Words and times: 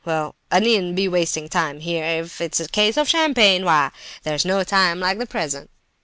Well, 0.03 0.33
I 0.51 0.59
needn't 0.59 0.95
be 0.95 1.07
wasting 1.07 1.47
time 1.47 1.79
here, 1.81 2.03
and 2.03 2.25
if 2.25 2.41
it's 2.41 2.59
a 2.59 2.67
case 2.67 2.97
of 2.97 3.07
champagne, 3.07 3.63
why—there's 3.65 4.45
no 4.45 4.63
time 4.63 4.99
like 4.99 5.19
the 5.19 5.27
present!" 5.27 5.69